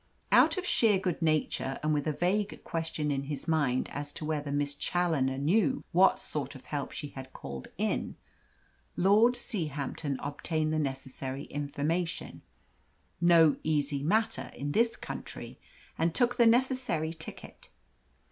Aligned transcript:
Out 0.31 0.57
of 0.57 0.65
sheer 0.65 0.97
good 0.97 1.21
nature, 1.21 1.79
and 1.83 1.93
with 1.93 2.07
a 2.07 2.11
vague 2.11 2.63
question 2.63 3.11
in 3.11 3.25
his 3.25 3.47
mind 3.47 3.87
as 3.91 4.11
to 4.13 4.25
whether 4.25 4.51
Miss 4.51 4.73
Challoner 4.73 5.37
knew 5.37 5.83
what 5.91 6.19
sort 6.19 6.55
of 6.55 6.65
help 6.65 6.91
she 6.91 7.09
had 7.09 7.33
called 7.33 7.67
in, 7.77 8.15
Lord 8.95 9.35
Seahampton 9.35 10.17
obtained 10.23 10.73
the 10.73 10.79
necessary 10.79 11.43
information 11.43 12.41
no 13.21 13.57
easy 13.61 14.01
matter 14.01 14.49
in 14.55 14.71
this 14.71 14.95
country 14.95 15.59
and 15.99 16.15
took 16.15 16.35
the 16.37 16.47
necessary 16.47 17.13
ticket. 17.13 17.69